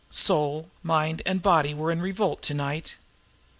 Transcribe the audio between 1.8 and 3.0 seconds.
in revolt to night.